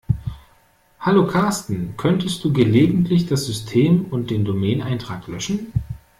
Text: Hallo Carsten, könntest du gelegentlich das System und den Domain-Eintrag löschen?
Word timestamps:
Hallo 0.99 1.27
Carsten, 1.27 1.93
könntest 1.95 2.43
du 2.43 2.51
gelegentlich 2.51 3.27
das 3.27 3.45
System 3.45 4.05
und 4.07 4.31
den 4.31 4.45
Domain-Eintrag 4.45 5.27
löschen? 5.27 5.71